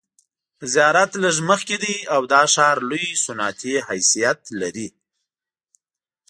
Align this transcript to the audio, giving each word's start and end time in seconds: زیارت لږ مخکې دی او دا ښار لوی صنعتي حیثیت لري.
زیارت 0.73 1.11
لږ 1.23 1.35
مخکې 1.49 1.75
دی 1.83 1.95
او 2.15 2.21
دا 2.33 2.41
ښار 2.53 2.77
لوی 2.89 3.07
صنعتي 3.25 3.73
حیثیت 3.87 4.39
لري. 4.59 4.87